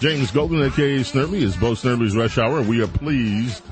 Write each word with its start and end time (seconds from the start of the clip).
James 0.00 0.30
Golden, 0.30 0.62
aka 0.62 0.98
Snerdley, 1.00 1.42
is 1.42 1.56
Bo 1.56 1.72
Snerdley's 1.72 2.16
Rush 2.16 2.36
Hour. 2.38 2.58
And 2.60 2.68
we 2.68 2.82
are 2.82 2.86
pleased 2.88 3.62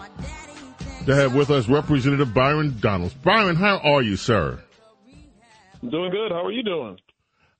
to 1.06 1.14
have 1.14 1.34
with 1.34 1.50
us 1.50 1.68
Representative 1.68 2.32
Byron 2.32 2.76
Donalds. 2.80 3.14
Byron, 3.14 3.56
how 3.56 3.78
are 3.78 4.02
you, 4.02 4.16
sir? 4.16 4.62
Doing 5.88 6.10
good. 6.10 6.30
How 6.30 6.46
are 6.46 6.52
you 6.52 6.62
doing? 6.62 6.98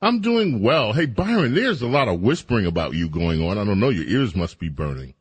I'm 0.00 0.20
doing 0.20 0.62
well. 0.62 0.92
Hey, 0.92 1.06
Byron, 1.06 1.54
there's 1.54 1.82
a 1.82 1.86
lot 1.86 2.08
of 2.08 2.20
whispering 2.20 2.66
about 2.66 2.94
you 2.94 3.08
going 3.08 3.42
on. 3.46 3.58
I 3.58 3.64
don't 3.64 3.80
know. 3.80 3.88
Your 3.90 4.04
ears 4.06 4.34
must 4.34 4.58
be 4.58 4.68
burning. 4.68 5.14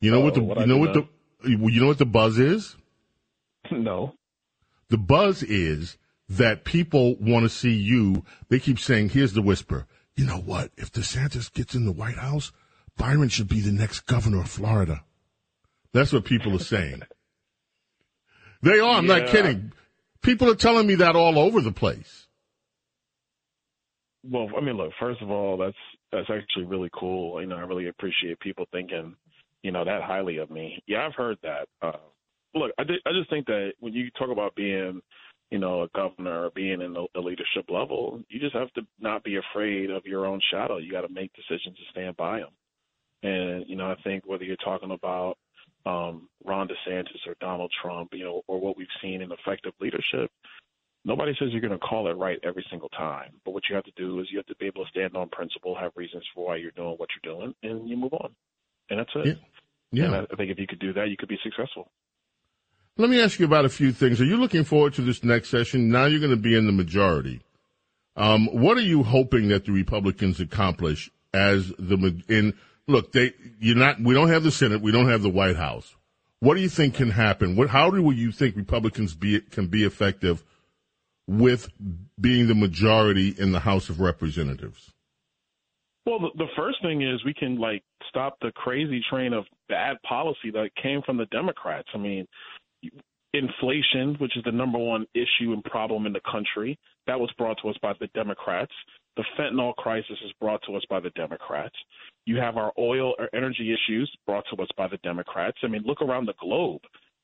You 0.00 0.10
know 0.10 0.22
Oh, 0.22 0.24
what 0.24 0.34
the 0.34 0.40
oh, 0.40 0.44
what 0.44 0.58
you 0.60 0.66
know 0.66 0.78
what 0.78 0.94
know. 0.94 1.08
the 1.42 1.50
you 1.50 1.80
know 1.80 1.86
what 1.88 1.98
the 1.98 2.06
buzz 2.06 2.38
is? 2.38 2.76
No. 3.70 4.14
The 4.88 4.96
buzz 4.98 5.42
is 5.44 5.96
that 6.30 6.64
people 6.64 7.14
want 7.20 7.44
to 7.44 7.48
see 7.48 7.72
you. 7.74 8.24
They 8.48 8.58
keep 8.58 8.78
saying, 8.80 9.10
"Here's 9.10 9.32
the 9.34 9.42
whisper." 9.42 9.86
You 10.16 10.26
know 10.26 10.38
what? 10.38 10.70
If 10.76 10.92
DeSantis 10.92 11.52
gets 11.52 11.74
in 11.74 11.86
the 11.86 11.92
White 11.92 12.16
House, 12.16 12.52
Byron 12.96 13.28
should 13.28 13.48
be 13.48 13.60
the 13.60 13.72
next 13.72 14.00
governor 14.00 14.40
of 14.40 14.50
Florida. 14.50 15.02
That's 15.92 16.12
what 16.12 16.24
people 16.24 16.54
are 16.54 16.58
saying. 16.58 17.02
they 18.62 18.78
are. 18.78 18.96
I'm 18.96 19.06
not 19.06 19.28
kidding. 19.28 19.72
People 20.22 20.50
are 20.50 20.56
telling 20.56 20.86
me 20.86 20.96
that 20.96 21.16
all 21.16 21.38
over 21.38 21.60
the 21.60 21.72
place. 21.72 22.26
Well, 24.22 24.48
I 24.56 24.60
mean, 24.60 24.76
look. 24.76 24.92
First 25.00 25.22
of 25.22 25.30
all, 25.30 25.56
that's 25.56 25.76
that's 26.12 26.28
actually 26.30 26.66
really 26.66 26.90
cool. 26.92 27.40
You 27.40 27.46
know, 27.46 27.56
I 27.56 27.60
really 27.60 27.88
appreciate 27.88 28.38
people 28.40 28.66
thinking, 28.70 29.16
you 29.62 29.72
know, 29.72 29.84
that 29.84 30.02
highly 30.02 30.38
of 30.38 30.50
me. 30.50 30.82
Yeah, 30.86 31.06
I've 31.06 31.14
heard 31.14 31.38
that. 31.42 31.68
Uh, 31.80 31.92
look, 32.54 32.72
I 32.78 32.84
did, 32.84 33.00
I 33.06 33.10
just 33.18 33.30
think 33.30 33.46
that 33.46 33.72
when 33.80 33.94
you 33.94 34.10
talk 34.18 34.30
about 34.30 34.54
being, 34.54 35.00
you 35.50 35.58
know, 35.58 35.82
a 35.82 35.88
governor 35.88 36.44
or 36.44 36.50
being 36.50 36.80
in 36.80 36.92
the, 36.92 37.06
the 37.14 37.20
leadership 37.20 37.68
level, 37.68 38.22
you 38.28 38.38
just 38.38 38.54
have 38.54 38.72
to 38.74 38.82
not 39.00 39.24
be 39.24 39.36
afraid 39.36 39.90
of 39.90 40.06
your 40.06 40.26
own 40.26 40.40
shadow. 40.50 40.78
You 40.78 40.92
got 40.92 41.02
to 41.02 41.12
make 41.12 41.32
decisions 41.34 41.76
to 41.76 41.82
stand 41.90 42.16
by 42.16 42.38
them. 42.38 42.50
And 43.22 43.64
you 43.68 43.76
know, 43.76 43.90
I 43.90 43.96
think 44.02 44.24
whether 44.26 44.44
you're 44.44 44.56
talking 44.56 44.92
about 44.92 45.36
um, 45.86 46.28
Ron 46.44 46.68
DeSantis 46.68 47.26
or 47.26 47.34
Donald 47.40 47.72
Trump, 47.82 48.10
you 48.12 48.24
know, 48.24 48.42
or 48.46 48.60
what 48.60 48.76
we've 48.76 48.86
seen 49.02 49.22
in 49.22 49.32
effective 49.32 49.72
leadership, 49.80 50.30
nobody 51.04 51.34
says 51.38 51.48
you're 51.50 51.60
going 51.60 51.72
to 51.72 51.78
call 51.78 52.08
it 52.08 52.16
right 52.16 52.38
every 52.44 52.64
single 52.70 52.88
time. 52.90 53.32
But 53.44 53.52
what 53.52 53.64
you 53.68 53.74
have 53.74 53.84
to 53.84 53.92
do 53.96 54.20
is 54.20 54.28
you 54.30 54.38
have 54.38 54.46
to 54.46 54.56
be 54.56 54.66
able 54.66 54.84
to 54.84 54.90
stand 54.90 55.16
on 55.16 55.28
principle, 55.30 55.74
have 55.74 55.92
reasons 55.96 56.24
for 56.34 56.46
why 56.46 56.56
you're 56.56 56.70
doing 56.72 56.94
what 56.96 57.08
you're 57.22 57.34
doing, 57.34 57.54
and 57.62 57.88
you 57.88 57.96
move 57.96 58.12
on. 58.14 58.30
And 58.88 59.00
that's 59.00 59.10
it. 59.16 59.26
Yeah. 59.92 60.04
And 60.04 60.12
Yeah. 60.12 60.20
I, 60.20 60.32
I 60.32 60.36
think 60.36 60.50
if 60.50 60.58
you 60.58 60.66
could 60.66 60.80
do 60.80 60.92
that, 60.94 61.08
you 61.08 61.16
could 61.18 61.28
be 61.28 61.38
successful. 61.42 61.90
Let 63.00 63.08
me 63.08 63.18
ask 63.18 63.38
you 63.38 63.46
about 63.46 63.64
a 63.64 63.70
few 63.70 63.92
things. 63.92 64.20
Are 64.20 64.26
you 64.26 64.36
looking 64.36 64.62
forward 64.62 64.92
to 64.94 65.00
this 65.00 65.24
next 65.24 65.48
session? 65.48 65.88
Now 65.88 66.04
you're 66.04 66.20
going 66.20 66.32
to 66.32 66.36
be 66.36 66.54
in 66.54 66.66
the 66.66 66.72
majority. 66.72 67.40
Um, 68.14 68.46
what 68.48 68.76
are 68.76 68.82
you 68.82 69.02
hoping 69.02 69.48
that 69.48 69.64
the 69.64 69.72
Republicans 69.72 70.38
accomplish 70.38 71.10
as 71.32 71.72
the 71.78 72.22
in? 72.28 72.52
Look, 72.86 73.12
they 73.12 73.32
you're 73.58 73.76
not. 73.76 74.02
We 74.02 74.12
don't 74.12 74.28
have 74.28 74.42
the 74.42 74.50
Senate. 74.50 74.82
We 74.82 74.92
don't 74.92 75.08
have 75.08 75.22
the 75.22 75.30
White 75.30 75.56
House. 75.56 75.96
What 76.40 76.56
do 76.56 76.60
you 76.60 76.68
think 76.68 76.94
can 76.94 77.08
happen? 77.08 77.56
What? 77.56 77.70
How 77.70 77.90
do 77.90 78.10
you 78.10 78.32
think 78.32 78.54
Republicans 78.54 79.14
be 79.14 79.40
can 79.40 79.68
be 79.68 79.84
effective 79.84 80.44
with 81.26 81.70
being 82.20 82.48
the 82.48 82.54
majority 82.54 83.34
in 83.38 83.52
the 83.52 83.60
House 83.60 83.88
of 83.88 84.00
Representatives? 84.00 84.92
Well, 86.04 86.18
the 86.36 86.48
first 86.54 86.82
thing 86.82 87.00
is 87.00 87.24
we 87.24 87.32
can 87.32 87.58
like 87.58 87.82
stop 88.10 88.36
the 88.42 88.52
crazy 88.52 89.02
train 89.08 89.32
of 89.32 89.44
bad 89.70 89.96
policy 90.06 90.50
that 90.52 90.70
came 90.82 91.00
from 91.02 91.16
the 91.16 91.26
Democrats. 91.26 91.88
I 91.94 91.98
mean, 91.98 92.26
inflation, 93.32 94.16
which 94.18 94.36
is 94.36 94.42
the 94.44 94.52
number 94.52 94.78
one 94.78 95.06
issue 95.14 95.52
and 95.52 95.62
problem 95.64 96.06
in 96.06 96.12
the 96.12 96.20
country, 96.30 96.78
that 97.06 97.18
was 97.18 97.30
brought 97.38 97.58
to 97.62 97.68
us 97.68 97.76
by 97.82 97.92
the 98.00 98.08
Democrats. 98.08 98.72
The 99.16 99.24
fentanyl 99.38 99.74
crisis 99.76 100.16
is 100.24 100.32
brought 100.40 100.60
to 100.66 100.76
us 100.76 100.82
by 100.88 101.00
the 101.00 101.10
Democrats. 101.10 101.74
You 102.26 102.36
have 102.36 102.56
our 102.56 102.72
oil 102.78 103.14
or 103.18 103.28
energy 103.34 103.72
issues 103.72 104.10
brought 104.26 104.44
to 104.54 104.62
us 104.62 104.68
by 104.76 104.88
the 104.88 104.98
Democrats. 104.98 105.58
I 105.62 105.68
mean, 105.68 105.82
look 105.84 106.02
around 106.02 106.26
the 106.26 106.34
globe. 106.40 106.82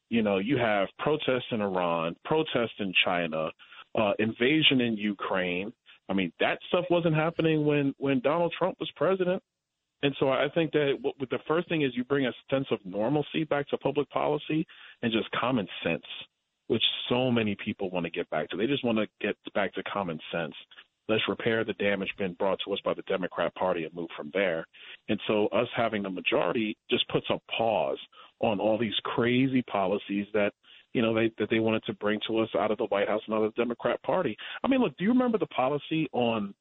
You 0.08 0.22
know, 0.22 0.38
you 0.38 0.56
have 0.56 0.88
protests 0.98 1.46
in 1.50 1.60
Iran, 1.60 2.14
protests 2.24 2.78
in 2.78 2.92
China, 3.04 3.50
uh, 3.98 4.12
invasion 4.18 4.80
in 4.80 4.96
Ukraine. 4.96 5.72
I 6.08 6.12
mean, 6.12 6.32
that 6.38 6.58
stuff 6.68 6.84
wasn't 6.90 7.16
happening 7.16 7.66
when 7.66 7.94
when 7.98 8.20
Donald 8.20 8.54
Trump 8.56 8.76
was 8.78 8.90
president. 8.94 9.42
And 10.02 10.14
so 10.20 10.28
I 10.28 10.46
think 10.54 10.72
that 10.72 10.98
what, 11.00 11.14
the 11.30 11.38
first 11.48 11.68
thing 11.68 11.82
is 11.82 11.92
you 11.96 12.04
bring 12.04 12.26
a 12.26 12.32
sense 12.50 12.66
of 12.70 12.78
normalcy 12.84 13.44
back 13.44 13.66
to 13.68 13.78
public 13.78 14.08
policy 14.10 14.66
and 15.02 15.12
just 15.12 15.30
common 15.32 15.66
sense, 15.84 16.04
which 16.68 16.82
so 17.08 17.30
many 17.30 17.56
people 17.64 17.90
want 17.90 18.04
to 18.04 18.10
get 18.10 18.28
back 18.30 18.48
to. 18.50 18.56
They 18.56 18.66
just 18.66 18.84
want 18.84 18.98
to 18.98 19.06
get 19.20 19.36
back 19.54 19.74
to 19.74 19.82
common 19.84 20.18
sense. 20.32 20.54
Let's 21.08 21.22
repair 21.28 21.64
the 21.64 21.74
damage 21.74 22.10
been 22.18 22.32
brought 22.34 22.58
to 22.64 22.72
us 22.72 22.80
by 22.84 22.94
the 22.94 23.02
Democrat 23.02 23.54
Party 23.54 23.84
and 23.84 23.94
move 23.94 24.08
from 24.16 24.30
there. 24.34 24.66
And 25.08 25.20
so 25.28 25.46
us 25.48 25.68
having 25.76 26.02
the 26.02 26.10
majority 26.10 26.76
just 26.90 27.08
puts 27.08 27.26
a 27.30 27.38
pause 27.56 27.98
on 28.40 28.58
all 28.58 28.76
these 28.76 28.94
crazy 29.04 29.62
policies 29.62 30.26
that 30.34 30.52
you 30.92 31.02
know 31.02 31.14
they 31.14 31.30
that 31.38 31.48
they 31.50 31.60
wanted 31.60 31.84
to 31.84 31.94
bring 31.94 32.18
to 32.26 32.38
us 32.38 32.48
out 32.58 32.70
of 32.70 32.78
the 32.78 32.86
White 32.86 33.08
House 33.08 33.22
and 33.26 33.34
out 33.34 33.44
of 33.44 33.54
the 33.54 33.62
Democrat 33.62 34.02
Party. 34.02 34.36
I 34.64 34.68
mean, 34.68 34.80
look, 34.80 34.96
do 34.96 35.04
you 35.04 35.10
remember 35.10 35.38
the 35.38 35.46
policy 35.46 36.08
on 36.12 36.54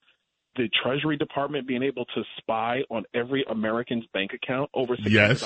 the 0.55 0.69
Treasury 0.83 1.17
Department 1.17 1.67
being 1.67 1.83
able 1.83 2.05
to 2.05 2.23
spy 2.37 2.81
on 2.89 3.03
every 3.13 3.43
American's 3.49 4.05
bank 4.13 4.31
account 4.33 4.69
over 4.73 4.95
six 4.95 5.09
hundred 5.15 5.29
Yes. 5.31 5.41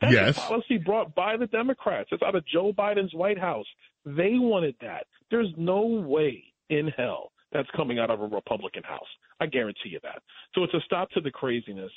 That's 0.00 0.12
Yes. 0.12 0.36
a 0.38 0.40
policy 0.40 0.78
brought 0.78 1.14
by 1.14 1.36
the 1.36 1.46
Democrats. 1.48 2.10
It's 2.12 2.22
out 2.22 2.34
of 2.34 2.46
Joe 2.46 2.72
Biden's 2.72 3.14
White 3.14 3.38
House. 3.38 3.66
They 4.04 4.38
wanted 4.38 4.76
that. 4.80 5.06
There's 5.30 5.52
no 5.56 5.82
way 5.84 6.44
in 6.70 6.88
hell 6.88 7.32
that's 7.52 7.68
coming 7.70 7.98
out 7.98 8.10
of 8.10 8.20
a 8.20 8.26
Republican 8.26 8.82
House. 8.84 9.08
I 9.40 9.46
guarantee 9.46 9.90
you 9.90 10.00
that. 10.02 10.22
So 10.54 10.64
it's 10.64 10.74
a 10.74 10.80
stop 10.84 11.10
to 11.10 11.20
the 11.20 11.30
craziness. 11.30 11.92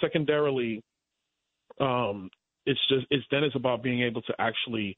Secondarily, 0.00 0.82
um, 1.80 2.30
it's 2.66 2.80
just 2.88 3.06
it's 3.10 3.24
then 3.30 3.44
it's 3.44 3.56
about 3.56 3.82
being 3.82 4.02
able 4.02 4.22
to 4.22 4.34
actually 4.38 4.96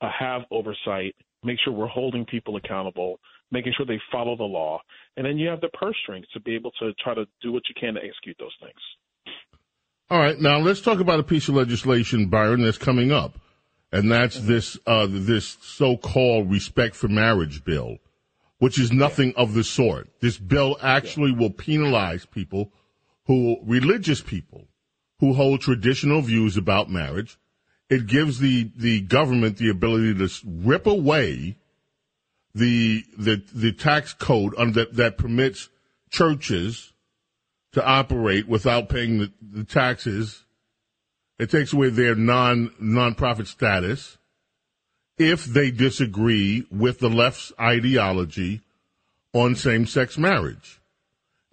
uh, 0.00 0.10
have 0.18 0.42
oversight, 0.50 1.14
make 1.42 1.58
sure 1.60 1.72
we're 1.72 1.86
holding 1.86 2.24
people 2.24 2.56
accountable, 2.56 3.20
making 3.50 3.72
sure 3.76 3.86
they 3.86 4.00
follow 4.10 4.36
the 4.36 4.42
law, 4.42 4.80
and 5.16 5.26
then 5.26 5.38
you 5.38 5.48
have 5.48 5.60
the 5.60 5.68
purse 5.68 5.96
strings 6.02 6.26
to 6.32 6.40
be 6.40 6.54
able 6.54 6.70
to 6.72 6.92
try 6.94 7.14
to 7.14 7.26
do 7.42 7.52
what 7.52 7.62
you 7.68 7.74
can 7.78 7.94
to 7.94 8.00
execute 8.04 8.36
those 8.38 8.54
things. 8.60 8.80
All 10.12 10.18
right, 10.18 10.38
now 10.38 10.58
let's 10.58 10.82
talk 10.82 11.00
about 11.00 11.20
a 11.20 11.22
piece 11.22 11.48
of 11.48 11.54
legislation, 11.54 12.26
Byron, 12.26 12.62
that's 12.62 12.76
coming 12.76 13.12
up, 13.12 13.38
and 13.92 14.12
that's 14.12 14.38
this 14.40 14.78
uh, 14.86 15.06
this 15.08 15.56
so-called 15.62 16.50
respect 16.50 16.94
for 16.94 17.08
marriage 17.08 17.64
bill, 17.64 17.96
which 18.58 18.78
is 18.78 18.92
nothing 18.92 19.32
of 19.38 19.54
the 19.54 19.64
sort. 19.64 20.10
This 20.20 20.36
bill 20.36 20.76
actually 20.82 21.32
will 21.32 21.48
penalize 21.48 22.26
people 22.26 22.70
who 23.24 23.56
religious 23.64 24.20
people 24.20 24.66
who 25.20 25.32
hold 25.32 25.62
traditional 25.62 26.20
views 26.20 26.58
about 26.58 26.90
marriage. 26.90 27.38
It 27.88 28.06
gives 28.06 28.38
the 28.38 28.70
the 28.76 29.00
government 29.00 29.56
the 29.56 29.70
ability 29.70 30.12
to 30.16 30.28
rip 30.44 30.86
away 30.86 31.56
the 32.54 33.02
the 33.16 33.42
the 33.54 33.72
tax 33.72 34.12
code 34.12 34.52
that 34.74 34.94
that 34.94 35.16
permits 35.16 35.70
churches 36.10 36.91
to 37.72 37.84
operate 37.84 38.46
without 38.46 38.88
paying 38.88 39.18
the, 39.18 39.32
the 39.40 39.64
taxes. 39.64 40.44
It 41.38 41.50
takes 41.50 41.72
away 41.72 41.88
their 41.90 42.14
non 42.14 42.70
nonprofit 42.80 43.46
status 43.46 44.18
if 45.18 45.44
they 45.44 45.70
disagree 45.70 46.66
with 46.70 46.98
the 46.98 47.10
left's 47.10 47.52
ideology 47.60 48.60
on 49.32 49.54
same 49.54 49.86
sex 49.86 50.18
marriage. 50.18 50.80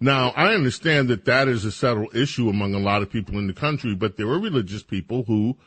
Now, 0.00 0.30
I 0.30 0.54
understand 0.54 1.08
that 1.08 1.26
that 1.26 1.48
is 1.48 1.64
a 1.64 1.72
settled 1.72 2.16
issue 2.16 2.48
among 2.48 2.74
a 2.74 2.78
lot 2.78 3.02
of 3.02 3.10
people 3.10 3.38
in 3.38 3.46
the 3.46 3.52
country, 3.52 3.94
but 3.94 4.16
there 4.16 4.28
are 4.28 4.38
religious 4.38 4.82
people 4.82 5.24
who, 5.24 5.58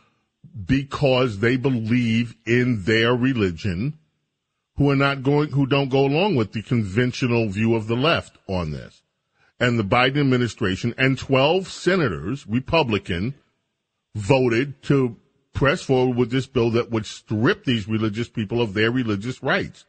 because 0.66 1.40
they 1.40 1.56
believe 1.56 2.36
in 2.46 2.84
their 2.84 3.16
religion, 3.16 4.00
who 4.78 4.90
are 4.90 4.96
not 4.96 5.22
going, 5.22 5.52
who 5.52 5.68
don't 5.68 5.90
go 5.90 6.06
along 6.06 6.36
with 6.36 6.52
the 6.52 6.64
conventional 6.64 7.48
view 7.50 7.76
of 7.76 7.86
the 7.86 7.96
left 7.96 8.38
on 8.48 8.72
this 8.72 9.03
and 9.60 9.80
the 9.80 9.84
Biden 9.84 10.20
administration 10.20 10.94
and 10.98 11.18
12 11.18 11.68
senators, 11.68 12.46
Republican, 12.48 13.36
voted 14.16 14.82
to 14.84 15.18
press 15.54 15.82
forward 15.82 16.18
with 16.18 16.32
this 16.32 16.48
bill 16.48 16.72
that 16.72 16.90
would 16.92 17.06
strip 17.06 17.64
these 17.64 17.88
religious 17.88 18.30
people 18.30 18.62
of 18.62 18.74
their 18.74 18.92
religious 18.92 19.42
rights. 19.42 19.86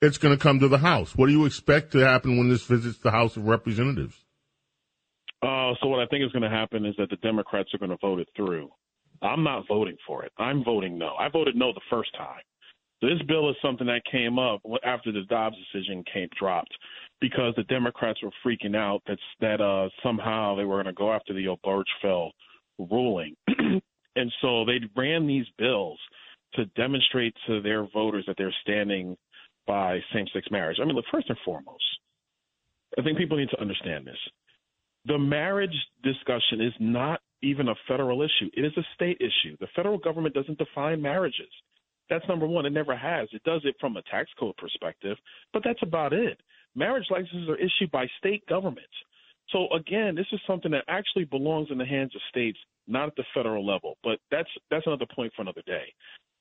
It's 0.00 0.18
going 0.18 0.36
to 0.36 0.42
come 0.42 0.60
to 0.60 0.68
the 0.68 0.78
House. 0.78 1.16
What 1.16 1.26
do 1.26 1.32
you 1.32 1.44
expect 1.44 1.92
to 1.92 1.98
happen 1.98 2.38
when 2.38 2.48
this 2.48 2.62
visits 2.62 2.98
the 2.98 3.10
House 3.10 3.36
of 3.36 3.46
Representatives? 3.46 4.24
Uh, 5.42 5.74
so 5.80 5.88
what 5.88 6.00
I 6.00 6.06
think 6.06 6.24
is 6.24 6.32
going 6.32 6.48
to 6.48 6.50
happen 6.50 6.86
is 6.86 6.94
that 6.98 7.10
the 7.10 7.16
Democrats 7.16 7.70
are 7.74 7.78
going 7.78 7.90
to 7.90 7.98
vote 8.00 8.20
it 8.20 8.28
through. 8.36 8.70
I'm 9.22 9.42
not 9.42 9.66
voting 9.66 9.96
for 10.06 10.24
it. 10.24 10.32
I'm 10.38 10.64
voting 10.64 10.98
no. 10.98 11.14
I 11.18 11.28
voted 11.28 11.56
no 11.56 11.72
the 11.72 11.80
first 11.90 12.10
time. 12.16 12.40
This 13.00 13.20
bill 13.26 13.48
is 13.50 13.56
something 13.62 13.86
that 13.86 14.02
came 14.10 14.38
up 14.38 14.60
after 14.84 15.12
the 15.12 15.22
Dobbs 15.28 15.56
decision 15.72 16.04
came 16.12 16.28
dropped 16.38 16.74
because 17.20 17.54
the 17.56 17.64
Democrats 17.64 18.20
were 18.22 18.30
freaking 18.44 18.76
out 18.76 19.02
that 19.06 19.18
that 19.40 19.60
uh, 19.60 19.88
somehow 20.02 20.54
they 20.54 20.64
were 20.64 20.76
going 20.76 20.86
to 20.86 20.92
go 20.92 21.12
after 21.12 21.32
the 21.34 21.46
Obergefell 21.46 22.30
ruling, 22.78 23.34
and 24.16 24.32
so 24.40 24.64
they 24.64 24.80
ran 24.96 25.26
these 25.26 25.46
bills 25.58 25.98
to 26.54 26.64
demonstrate 26.76 27.34
to 27.46 27.60
their 27.60 27.86
voters 27.92 28.24
that 28.26 28.36
they're 28.38 28.54
standing 28.62 29.16
by 29.66 29.98
same-sex 30.14 30.46
marriage. 30.50 30.78
I 30.80 30.86
mean, 30.86 30.94
look, 30.94 31.04
first 31.12 31.28
and 31.28 31.36
foremost, 31.44 31.84
I 32.98 33.02
think 33.02 33.18
people 33.18 33.36
need 33.36 33.50
to 33.50 33.60
understand 33.60 34.06
this. 34.06 34.16
The 35.04 35.18
marriage 35.18 35.74
discussion 36.02 36.60
is 36.60 36.72
not 36.80 37.20
even 37.42 37.68
a 37.68 37.74
federal 37.86 38.22
issue. 38.22 38.50
It 38.54 38.64
is 38.64 38.72
a 38.76 38.82
state 38.94 39.18
issue. 39.20 39.56
The 39.60 39.68
federal 39.76 39.98
government 39.98 40.34
doesn't 40.34 40.58
define 40.58 41.02
marriages. 41.02 41.50
That's 42.10 42.26
number 42.28 42.46
one. 42.46 42.66
It 42.66 42.72
never 42.72 42.96
has. 42.96 43.28
It 43.32 43.42
does 43.44 43.60
it 43.64 43.76
from 43.80 43.96
a 43.96 44.02
tax 44.02 44.30
code 44.38 44.56
perspective, 44.56 45.16
but 45.52 45.62
that's 45.64 45.82
about 45.82 46.12
it. 46.12 46.40
Marriage 46.74 47.06
licenses 47.10 47.48
are 47.48 47.56
issued 47.56 47.90
by 47.90 48.06
state 48.18 48.44
governments. 48.48 48.92
So 49.50 49.68
again, 49.74 50.14
this 50.14 50.26
is 50.32 50.40
something 50.46 50.70
that 50.72 50.84
actually 50.88 51.24
belongs 51.24 51.68
in 51.70 51.78
the 51.78 51.86
hands 51.86 52.14
of 52.14 52.20
states, 52.28 52.58
not 52.86 53.08
at 53.08 53.16
the 53.16 53.24
federal 53.34 53.66
level. 53.66 53.96
But 54.04 54.18
that's 54.30 54.50
that's 54.70 54.86
another 54.86 55.06
point 55.14 55.32
for 55.34 55.42
another 55.42 55.62
day. 55.66 55.92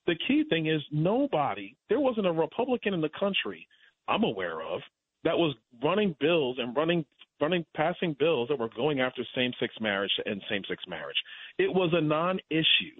The 0.05 0.15
key 0.27 0.45
thing 0.49 0.67
is 0.67 0.81
nobody, 0.91 1.75
there 1.89 1.99
wasn't 1.99 2.27
a 2.27 2.31
Republican 2.31 2.93
in 2.93 3.01
the 3.01 3.09
country 3.19 3.67
I'm 4.07 4.23
aware 4.23 4.61
of 4.61 4.81
that 5.23 5.37
was 5.37 5.55
running 5.83 6.15
bills 6.19 6.57
and 6.59 6.75
running 6.75 7.05
running 7.39 7.65
passing 7.75 8.15
bills 8.17 8.49
that 8.49 8.57
were 8.57 8.69
going 8.75 8.99
after 8.99 9.21
same-sex 9.35 9.71
marriage 9.79 10.11
and 10.25 10.41
same-sex 10.49 10.83
marriage. 10.87 11.17
It 11.59 11.71
was 11.71 11.91
a 11.93 12.01
non-issue. 12.01 12.99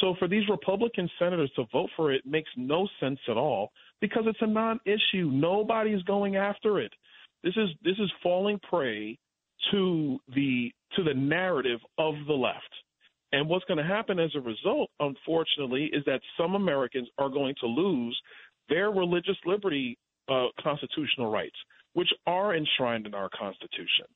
So 0.00 0.14
for 0.18 0.28
these 0.28 0.48
Republican 0.48 1.10
senators 1.18 1.50
to 1.56 1.64
vote 1.72 1.90
for 1.96 2.12
it 2.12 2.24
makes 2.24 2.50
no 2.56 2.88
sense 3.00 3.18
at 3.28 3.36
all 3.36 3.70
because 4.00 4.24
it's 4.26 4.38
a 4.40 4.46
non-issue. 4.46 5.30
Nobody's 5.32 6.02
going 6.02 6.36
after 6.36 6.80
it. 6.80 6.92
This 7.42 7.54
is 7.56 7.68
this 7.82 7.96
is 7.98 8.10
falling 8.22 8.60
prey 8.68 9.18
to 9.70 10.18
the 10.34 10.72
to 10.96 11.02
the 11.02 11.14
narrative 11.14 11.80
of 11.98 12.14
the 12.26 12.32
left. 12.32 12.62
And 13.32 13.48
what's 13.48 13.64
going 13.66 13.78
to 13.78 13.84
happen 13.84 14.18
as 14.18 14.30
a 14.34 14.40
result, 14.40 14.90
unfortunately, 15.00 15.90
is 15.92 16.02
that 16.06 16.20
some 16.38 16.54
Americans 16.54 17.08
are 17.18 17.28
going 17.28 17.54
to 17.60 17.66
lose 17.66 18.18
their 18.68 18.90
religious 18.90 19.36
liberty 19.44 19.98
uh, 20.28 20.46
constitutional 20.62 21.30
rights, 21.30 21.56
which 21.92 22.08
are 22.26 22.56
enshrined 22.56 23.06
in 23.06 23.14
our 23.14 23.28
Constitution. 23.38 24.06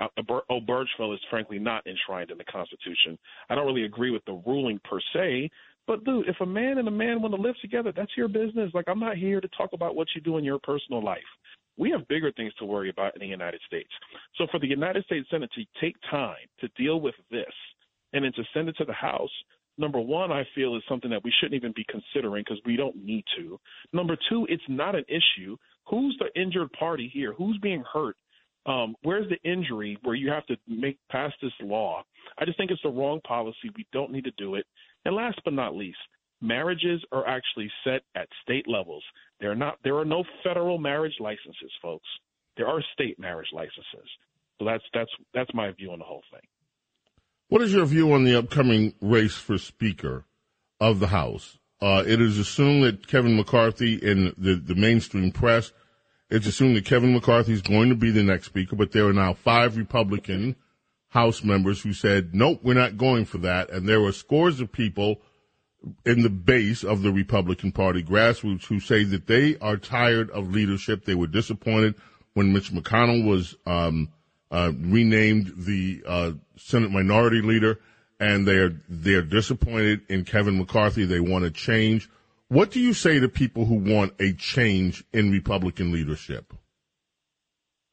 Uh, 0.00 0.08
Obergefell 0.50 1.14
is 1.14 1.20
frankly 1.28 1.58
not 1.58 1.86
enshrined 1.86 2.30
in 2.30 2.38
the 2.38 2.44
Constitution. 2.44 3.18
I 3.50 3.54
don't 3.54 3.66
really 3.66 3.84
agree 3.84 4.10
with 4.10 4.24
the 4.24 4.42
ruling 4.46 4.80
per 4.84 4.98
se, 5.12 5.50
but 5.86 6.04
dude, 6.04 6.28
if 6.28 6.36
a 6.40 6.46
man 6.46 6.78
and 6.78 6.88
a 6.88 6.90
man 6.90 7.20
want 7.20 7.34
to 7.34 7.40
live 7.40 7.56
together, 7.60 7.92
that's 7.94 8.16
your 8.16 8.28
business. 8.28 8.70
Like 8.72 8.86
I'm 8.88 9.00
not 9.00 9.16
here 9.16 9.40
to 9.40 9.48
talk 9.48 9.70
about 9.72 9.94
what 9.96 10.08
you 10.14 10.20
do 10.20 10.38
in 10.38 10.44
your 10.44 10.58
personal 10.60 11.04
life. 11.04 11.18
We 11.76 11.90
have 11.90 12.06
bigger 12.08 12.32
things 12.32 12.52
to 12.58 12.64
worry 12.64 12.90
about 12.90 13.14
in 13.14 13.20
the 13.20 13.26
United 13.26 13.60
States. 13.66 13.90
So 14.36 14.46
for 14.50 14.58
the 14.58 14.68
United 14.68 15.04
States 15.04 15.26
Senate 15.30 15.50
to 15.54 15.64
take 15.80 15.96
time 16.10 16.36
to 16.60 16.68
deal 16.76 17.00
with 17.00 17.14
this 17.30 17.52
and 18.12 18.24
then 18.24 18.32
to 18.34 18.42
send 18.54 18.68
it 18.68 18.76
to 18.78 18.84
the 18.84 18.92
House, 18.92 19.30
number 19.78 19.98
one, 19.98 20.30
I 20.30 20.46
feel 20.54 20.76
is 20.76 20.82
something 20.88 21.10
that 21.10 21.24
we 21.24 21.32
shouldn't 21.40 21.56
even 21.56 21.72
be 21.74 21.86
considering 21.88 22.44
because 22.46 22.60
we 22.64 22.76
don't 22.76 22.96
need 23.04 23.24
to. 23.38 23.58
Number 23.92 24.16
two, 24.28 24.46
it's 24.48 24.62
not 24.68 24.94
an 24.94 25.04
issue. 25.08 25.56
Who's 25.88 26.16
the 26.18 26.40
injured 26.40 26.70
party 26.72 27.10
here? 27.12 27.32
Who's 27.32 27.58
being 27.62 27.82
hurt? 27.90 28.16
Um, 28.66 28.94
where's 29.02 29.26
the 29.28 29.50
injury 29.50 29.98
where 30.02 30.14
you 30.14 30.30
have 30.30 30.46
to 30.46 30.56
make 30.68 30.98
pass 31.10 31.32
this 31.40 31.52
law? 31.62 32.02
I 32.38 32.44
just 32.44 32.58
think 32.58 32.70
it's 32.70 32.82
the 32.82 32.90
wrong 32.90 33.20
policy. 33.26 33.70
We 33.76 33.86
don't 33.92 34.12
need 34.12 34.24
to 34.24 34.32
do 34.36 34.54
it. 34.54 34.66
And 35.04 35.14
last 35.14 35.40
but 35.44 35.54
not 35.54 35.74
least, 35.74 35.98
marriages 36.40 37.02
are 37.10 37.26
actually 37.26 37.70
set 37.84 38.02
at 38.14 38.28
state 38.42 38.68
levels. 38.68 39.02
There 39.40 39.50
are 39.50 39.56
not 39.56 39.78
there 39.82 39.96
are 39.96 40.04
no 40.04 40.24
federal 40.44 40.78
marriage 40.78 41.16
licenses, 41.20 41.72
folks. 41.80 42.06
There 42.56 42.66
are 42.66 42.82
state 42.92 43.18
marriage 43.18 43.48
licenses. 43.52 44.08
So 44.58 44.66
that's 44.66 44.84
that's 44.92 45.10
that's 45.32 45.54
my 45.54 45.72
view 45.72 45.92
on 45.92 45.98
the 45.98 46.04
whole 46.04 46.22
thing. 46.30 46.42
What 47.48 47.62
is 47.62 47.72
your 47.72 47.86
view 47.86 48.12
on 48.12 48.24
the 48.24 48.38
upcoming 48.38 48.94
race 49.00 49.34
for 49.34 49.58
Speaker 49.58 50.26
of 50.80 51.00
the 51.00 51.08
House? 51.08 51.58
Uh, 51.80 52.04
it 52.06 52.20
is 52.20 52.38
assumed 52.38 52.84
that 52.84 53.08
Kevin 53.08 53.36
McCarthy 53.36 53.94
in 53.94 54.34
the, 54.36 54.54
the 54.54 54.74
mainstream 54.74 55.32
press, 55.32 55.72
it's 56.30 56.46
assumed 56.46 56.76
that 56.76 56.84
Kevin 56.84 57.12
McCarthy 57.12 57.52
is 57.52 57.62
going 57.62 57.88
to 57.88 57.94
be 57.94 58.10
the 58.10 58.22
next 58.22 58.46
Speaker, 58.46 58.76
but 58.76 58.92
there 58.92 59.06
are 59.06 59.12
now 59.12 59.34
five 59.34 59.76
Republican 59.76 60.56
House 61.08 61.42
members 61.42 61.82
who 61.82 61.92
said, 61.92 62.34
nope, 62.34 62.60
we're 62.62 62.74
not 62.74 62.96
going 62.96 63.24
for 63.24 63.38
that. 63.38 63.70
And 63.70 63.88
there 63.88 64.00
were 64.00 64.12
scores 64.12 64.60
of 64.60 64.70
people 64.70 65.20
in 66.04 66.22
the 66.22 66.30
base 66.30 66.84
of 66.84 67.02
the 67.02 67.10
Republican 67.10 67.72
Party 67.72 68.02
grassroots 68.02 68.66
who 68.66 68.80
say 68.80 69.02
that 69.04 69.26
they 69.26 69.56
are 69.58 69.76
tired 69.76 70.30
of 70.30 70.50
leadership. 70.50 71.04
They 71.04 71.14
were 71.14 71.26
disappointed 71.26 71.96
when 72.34 72.52
Mitch 72.52 72.72
McConnell 72.72 73.26
was 73.26 73.56
um, 73.66 74.10
uh, 74.50 74.72
renamed 74.78 75.52
the 75.56 76.02
uh, 76.06 76.32
Senate 76.56 76.90
Minority 76.90 77.40
Leader, 77.40 77.80
and 78.20 78.46
they're 78.46 78.80
they're 78.88 79.22
disappointed 79.22 80.02
in 80.08 80.24
Kevin 80.24 80.58
McCarthy. 80.58 81.06
They 81.06 81.20
want 81.20 81.44
to 81.44 81.50
change. 81.50 82.08
What 82.50 82.72
do 82.72 82.80
you 82.80 82.94
say 82.94 83.20
to 83.20 83.28
people 83.28 83.64
who 83.64 83.76
want 83.76 84.14
a 84.18 84.32
change 84.32 85.04
in 85.12 85.30
Republican 85.30 85.92
leadership? 85.92 86.52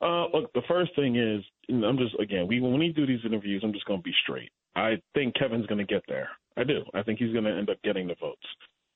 Uh, 0.01 0.25
look, 0.33 0.51
the 0.53 0.63
first 0.67 0.95
thing 0.95 1.15
is, 1.15 1.43
I'm 1.69 1.95
just 1.99 2.15
again, 2.19 2.47
we 2.47 2.59
when 2.59 2.79
we 2.79 2.91
do 2.91 3.05
these 3.05 3.19
interviews, 3.23 3.61
I'm 3.63 3.71
just 3.71 3.85
going 3.85 3.99
to 3.99 4.03
be 4.03 4.15
straight. 4.23 4.49
I 4.75 4.99
think 5.13 5.35
Kevin's 5.35 5.67
going 5.67 5.77
to 5.77 5.93
get 5.93 6.01
there. 6.07 6.29
I 6.57 6.63
do. 6.63 6.81
I 6.95 7.03
think 7.03 7.19
he's 7.19 7.33
going 7.33 7.43
to 7.43 7.55
end 7.55 7.69
up 7.69 7.77
getting 7.83 8.07
the 8.07 8.15
votes. 8.19 8.47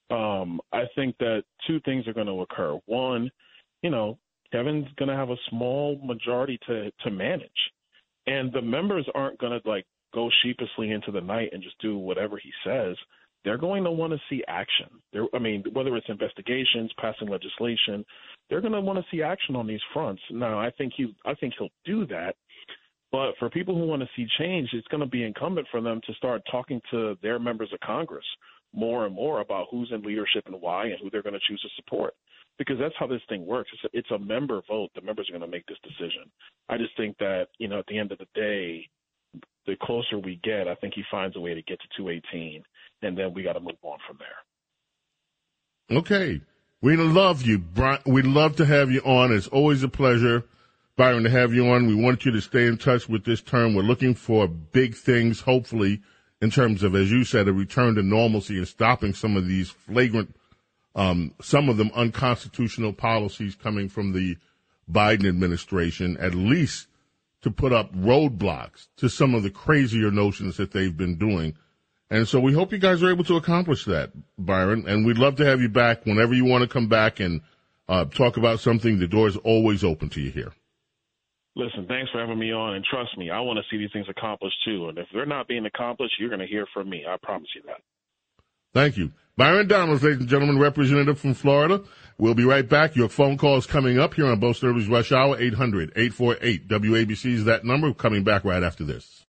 Um, 0.09 0.61
I 0.73 0.85
think 0.95 1.15
that 1.19 1.43
two 1.67 1.79
things 1.81 2.07
are 2.07 2.13
going 2.13 2.25
to 2.25 2.41
occur. 2.41 2.79
One, 2.87 3.29
you 3.83 3.91
know, 3.91 4.17
Kevin's 4.51 4.87
going 4.97 5.09
to 5.09 5.15
have 5.15 5.29
a 5.29 5.37
small 5.51 6.01
majority 6.03 6.57
to 6.65 6.89
to 7.03 7.11
manage, 7.11 7.51
and 8.25 8.51
the 8.51 8.63
members 8.63 9.07
aren't 9.13 9.37
going 9.37 9.61
to 9.61 9.69
like 9.69 9.85
go 10.11 10.27
sheepishly 10.41 10.89
into 10.89 11.11
the 11.11 11.21
night 11.21 11.49
and 11.53 11.61
just 11.61 11.79
do 11.81 11.99
whatever 11.99 12.39
he 12.41 12.51
says. 12.65 12.95
They're 13.43 13.57
going 13.57 13.83
to 13.83 13.91
want 13.91 14.13
to 14.13 14.19
see 14.29 14.43
action. 14.47 14.87
They're, 15.11 15.25
I 15.33 15.39
mean, 15.39 15.63
whether 15.73 15.95
it's 15.95 16.09
investigations, 16.09 16.91
passing 16.99 17.27
legislation, 17.27 18.05
they're 18.49 18.61
going 18.61 18.73
to 18.73 18.81
want 18.81 18.99
to 18.99 19.05
see 19.11 19.23
action 19.23 19.55
on 19.55 19.67
these 19.67 19.79
fronts. 19.93 20.21
Now, 20.31 20.59
I 20.59 20.69
think 20.77 20.93
he, 20.95 21.15
I 21.25 21.33
think 21.35 21.53
he'll 21.57 21.69
do 21.85 22.05
that. 22.07 22.35
But 23.11 23.31
for 23.39 23.49
people 23.49 23.75
who 23.75 23.85
want 23.85 24.01
to 24.01 24.09
see 24.15 24.25
change, 24.37 24.69
it's 24.73 24.87
going 24.87 25.01
to 25.01 25.07
be 25.07 25.23
incumbent 25.23 25.67
for 25.69 25.81
them 25.81 25.99
to 26.07 26.13
start 26.13 26.41
talking 26.49 26.79
to 26.91 27.17
their 27.21 27.39
members 27.39 27.69
of 27.73 27.79
Congress 27.81 28.25
more 28.73 29.05
and 29.05 29.13
more 29.13 29.41
about 29.41 29.67
who's 29.69 29.91
in 29.91 30.01
leadership 30.01 30.43
and 30.45 30.61
why 30.61 30.85
and 30.85 30.97
who 31.01 31.09
they're 31.09 31.23
going 31.23 31.33
to 31.33 31.39
choose 31.47 31.61
to 31.61 31.69
support 31.75 32.13
because 32.57 32.77
that's 32.79 32.95
how 32.99 33.07
this 33.07 33.21
thing 33.27 33.45
works. 33.45 33.69
It's 33.73 33.83
a, 33.93 33.97
it's 33.97 34.11
a 34.11 34.19
member 34.19 34.61
vote. 34.67 34.91
The 34.95 35.01
members 35.01 35.27
are 35.29 35.37
going 35.37 35.41
to 35.41 35.47
make 35.47 35.65
this 35.65 35.79
decision. 35.83 36.29
I 36.69 36.77
just 36.77 36.95
think 36.95 37.17
that 37.17 37.47
you 37.57 37.67
know 37.67 37.79
at 37.79 37.87
the 37.87 37.97
end 37.97 38.11
of 38.11 38.19
the 38.19 38.27
day, 38.35 38.87
the 39.65 39.75
closer 39.81 40.19
we 40.19 40.39
get, 40.43 40.67
I 40.67 40.75
think 40.75 40.93
he 40.93 41.03
finds 41.09 41.35
a 41.35 41.39
way 41.39 41.53
to 41.53 41.61
get 41.63 41.79
to 41.81 41.87
218, 41.97 42.63
and 43.01 43.17
then 43.17 43.33
we 43.33 43.43
got 43.43 43.53
to 43.53 43.59
move 43.59 43.75
on 43.81 43.97
from 44.07 44.17
there. 44.19 45.97
Okay, 45.99 46.41
we 46.81 46.95
love 46.95 47.43
you, 47.43 47.59
Brian. 47.59 47.99
We 48.05 48.21
love 48.21 48.55
to 48.57 48.65
have 48.65 48.91
you 48.91 49.01
on. 49.01 49.31
It's 49.31 49.47
always 49.47 49.83
a 49.83 49.89
pleasure. 49.89 50.45
Byron, 50.97 51.23
to 51.23 51.29
have 51.29 51.53
you 51.53 51.69
on. 51.69 51.87
We 51.87 51.95
want 51.95 52.25
you 52.25 52.31
to 52.31 52.41
stay 52.41 52.65
in 52.65 52.77
touch 52.77 53.09
with 53.09 53.25
this 53.25 53.41
term. 53.41 53.73
We're 53.73 53.81
looking 53.81 54.13
for 54.13 54.47
big 54.47 54.95
things, 54.95 55.41
hopefully, 55.41 56.01
in 56.41 56.51
terms 56.51 56.83
of, 56.83 56.95
as 56.95 57.11
you 57.11 57.23
said, 57.23 57.47
a 57.47 57.53
return 57.53 57.95
to 57.95 58.03
normalcy 58.03 58.57
and 58.57 58.67
stopping 58.67 59.13
some 59.13 59.35
of 59.37 59.47
these 59.47 59.69
flagrant 59.69 60.35
um, 60.95 61.33
some 61.41 61.69
of 61.69 61.77
them 61.77 61.91
unconstitutional 61.93 62.93
policies 62.93 63.55
coming 63.55 63.89
from 63.89 64.11
the 64.11 64.37
Biden 64.91 65.27
administration, 65.27 66.17
at 66.17 66.35
least 66.35 66.87
to 67.41 67.51
put 67.51 67.73
up 67.73 67.93
roadblocks 67.95 68.87
to 68.97 69.09
some 69.09 69.33
of 69.33 69.43
the 69.43 69.49
crazier 69.49 70.11
notions 70.11 70.57
that 70.57 70.71
they've 70.71 70.95
been 70.95 71.17
doing. 71.17 71.55
And 72.11 72.27
so 72.27 72.41
we 72.41 72.51
hope 72.51 72.73
you 72.73 72.77
guys 72.77 73.01
are 73.01 73.09
able 73.09 73.23
to 73.23 73.37
accomplish 73.37 73.85
that, 73.85 74.11
Byron. 74.37 74.83
And 74.85 75.05
we'd 75.05 75.17
love 75.17 75.37
to 75.37 75.45
have 75.45 75.61
you 75.61 75.69
back 75.69 76.05
whenever 76.05 76.33
you 76.33 76.43
want 76.43 76.61
to 76.61 76.67
come 76.67 76.87
back 76.87 77.21
and 77.21 77.39
uh, 77.87 78.03
talk 78.03 78.35
about 78.35 78.59
something. 78.59 78.99
The 78.99 79.07
door 79.07 79.29
is 79.29 79.37
always 79.37 79.85
open 79.85 80.09
to 80.09 80.21
you 80.21 80.29
here. 80.29 80.51
Listen, 81.55 81.85
thanks 81.87 82.11
for 82.11 82.19
having 82.19 82.37
me 82.37 82.51
on. 82.51 82.75
And 82.75 82.83
trust 82.83 83.17
me, 83.17 83.29
I 83.29 83.39
want 83.39 83.59
to 83.59 83.63
see 83.71 83.77
these 83.77 83.93
things 83.93 84.07
accomplished 84.09 84.57
too. 84.65 84.89
And 84.89 84.97
if 84.97 85.07
they're 85.13 85.25
not 85.25 85.47
being 85.47 85.65
accomplished, 85.65 86.15
you're 86.19 86.29
going 86.29 86.41
to 86.41 86.47
hear 86.47 86.65
from 86.73 86.89
me. 86.89 87.05
I 87.07 87.15
promise 87.23 87.47
you 87.55 87.61
that. 87.67 87.81
Thank 88.73 88.97
you. 88.97 89.13
Byron 89.37 89.67
Donalds, 89.67 90.03
ladies 90.03 90.19
and 90.19 90.27
gentlemen, 90.27 90.59
representative 90.59 91.17
from 91.17 91.33
Florida. 91.33 91.81
We'll 92.17 92.35
be 92.35 92.43
right 92.43 92.67
back. 92.67 92.95
Your 92.95 93.09
phone 93.09 93.37
call 93.37 93.57
is 93.57 93.65
coming 93.65 93.99
up 93.99 94.13
here 94.13 94.27
on 94.27 94.39
Bo 94.39 94.51
Snerdley's 94.51 94.87
Rush 94.87 95.11
Hour, 95.13 95.37
800-848-WABC 95.37 97.25
is 97.33 97.45
that 97.45 97.63
number. 97.63 97.93
Coming 97.93 98.23
back 98.23 98.43
right 98.43 98.63
after 98.63 98.83
this. 98.83 99.19